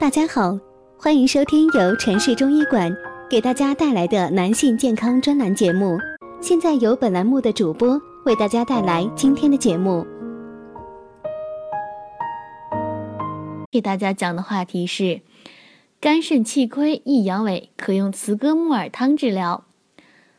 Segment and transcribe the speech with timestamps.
[0.00, 0.56] 大家好，
[0.96, 2.96] 欢迎收听由城市中医馆
[3.28, 5.98] 给大家带来的男性健康专栏节目。
[6.40, 10.06] 现在由本栏目的主播为大家带来今天的节目。
[13.72, 15.22] 给大家讲的话题是：
[16.00, 19.64] 肝肾气亏易阳痿，可用慈歌木耳汤治疗。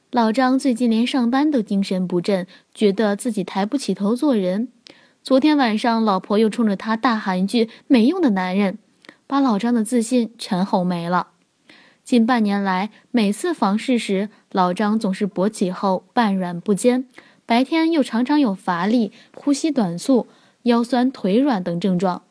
[0.09, 4.69] 老张最近连上班都精神不振，觉得自己抬不起头做人。
[5.21, 8.79] 昨天晚上，老婆又冲着他大喊一句“没用的男人”，
[9.29, 11.27] 把老张的自信全吼没了。
[12.03, 17.07] 近半年来，每次房事时，老张总是勃起后半软不坚，
[17.45, 20.25] 白天又常常有乏力、呼吸短促、
[20.63, 22.23] 腰酸腿软等症状。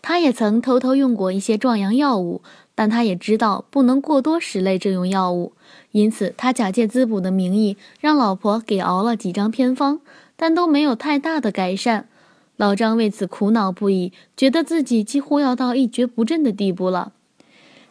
[0.00, 2.40] 他也曾偷偷用过一些壮阳药物，
[2.76, 5.54] 但他也知道不能过多食类这用药物。
[5.90, 10.00] 因此，他假借滋补的名义，让老婆给熬了几张偏方，
[10.36, 12.08] 但都没有太大的改善。
[12.56, 17.12] 老张为此苦恼不已，觉得自己几乎要到一蹶不振的地步了。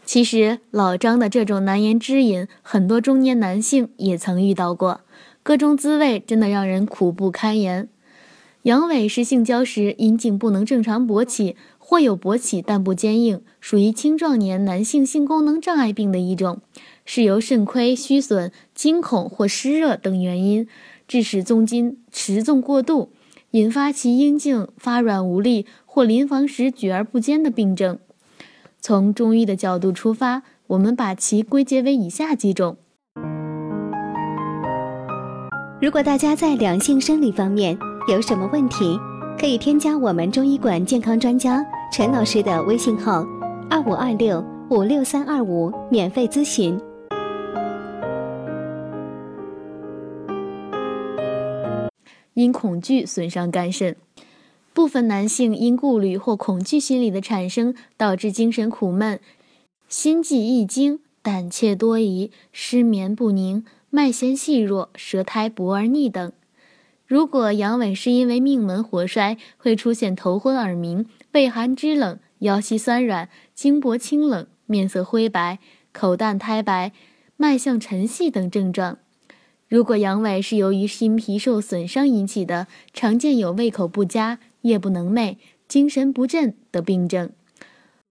[0.06, 5.02] 其实，老张的这种难言之隐，很多中年男性也曾遇到过，
[5.44, 7.90] 各种滋味真的让人苦不堪言。
[8.64, 16.62] 阳痿是性交时阴茎不能正常勃起，或有勃起但不坚硬，属于青壮年男性性功能障碍病的一种。
[17.06, 20.68] 是由肾亏、虚损、惊恐或湿热等原因，
[21.08, 23.12] 致使纵筋持纵过度，
[23.56, 27.98] 引发其阴茎发软无力或临房时举而不坚的病症。
[28.82, 32.76] 从中医的角度出发，我们把其归结为以下几种。
[35.82, 37.78] 如果大家在两性生理方面
[38.10, 39.00] 有什么问题，
[39.40, 43.26] 可以添加我们中医馆健康专家陈老师的微信号：
[43.70, 46.78] 二五二六五六三二五，免费咨询。
[52.36, 53.96] 因恐惧损伤肝肾，
[54.74, 59.20] 部分男性因顾虑或恐惧心理的产生，导致精神苦闷、
[59.88, 66.32] 心悸易惊、胆怯多疑、失眠不宁、脉弦细弱、舌苔薄而腻等。
[67.08, 75.60] 如果阳痿是因为命门活衰，会出现头昏耳鸣、畏寒肢冷、腰膝酸软、经搏清冷、面色灰白、
[75.94, 76.92] 口淡苔白、
[77.38, 78.98] 脉象沉细等症状。
[79.68, 85.38] 如果阳痿是由于心脾受损伤引起的，常见有胃口不佳、夜不能寐、
[85.68, 87.30] 精神不振的病症；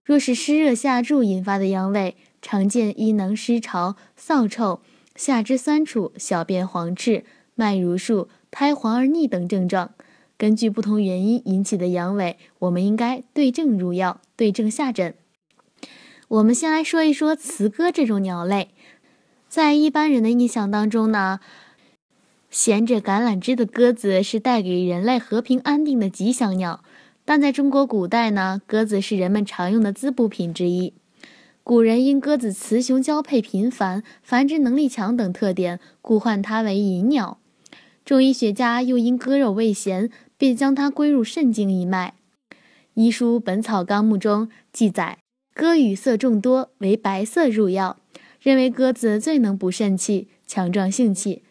[0.05, 4.81] 若是湿热下注引发的阳痿，常见阴囊湿潮、臊臭、
[5.15, 9.95] 下肢酸楚、小便黄赤、脉如数、苔黄而腻等症状。
[10.37, 15.15] 根据不同原因引起的阳痿，我们应该对症入药、对症下诊。
[16.27, 18.71] 我们先来说一说雌鸽这种鸟类。
[19.55, 21.39] 在一般人的印象当中呢，
[22.51, 26.83] 衔着橄榄枝的鸽子是带给人类和平安定的吉祥鸟。
[27.25, 30.93] 但在中国古代呢，鸽子是人们常用的滋补品之一。
[31.63, 37.39] 古人因鸽子雌雄交配频繁、繁殖能力强等特点，故唤它为银鸟。
[38.05, 42.15] 中医学家又因鸽肉味咸，便将它归入肾经一脉。
[42.95, 45.19] 医书《本草纲目》中记载，
[45.55, 47.99] 鸽羽色众多，为白色入药。
[48.45, 51.43] 认为鸽子最能补肾气、强壮性气。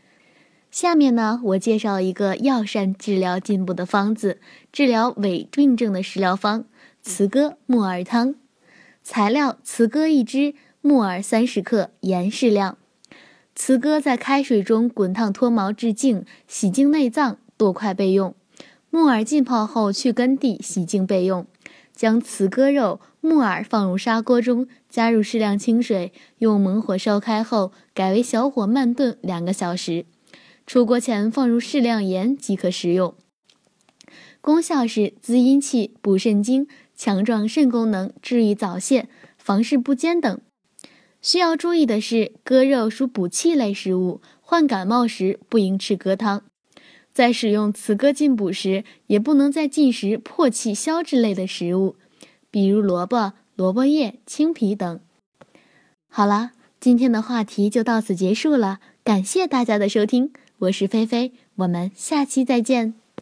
[0.70, 4.40] 下面呢，我介绍一个药膳治疗进补的方子，
[4.72, 6.66] 治疗痿病症的食疗方——
[7.02, 8.36] 雌鸽木耳汤。
[9.02, 12.78] 材料：雌鸽一只，木耳三十克，盐适量。
[13.56, 18.36] 雌鸽在开水中滚烫脱毛至净，洗净内脏，剁块备用。
[18.92, 21.48] 木耳浸泡后去根蒂，洗净备用。
[21.96, 30.06] 将雌鸽肉、木耳放入砂锅中，加入适量清水，用猛火烧开后，改为小火慢炖两个小时。
[30.66, 33.16] 出锅前放入适量盐即可食用。
[34.42, 40.42] 功效是滋阴气、补肾精、强壮肾功能、治愈早泄、房事不坚等。
[41.22, 46.44] 需要注意的是，鸽肉属补气类食物，患感冒时不应吃鸽汤。
[47.14, 51.96] 在使用雌鸽进补时，也不能再进食破气消之类的食物，
[52.50, 55.00] 比如萝卜、萝卜叶、青皮等。
[56.10, 63.03] 好了，今天的话题就到此结束了，感谢大家的收听，我是菲菲，我们下期再见。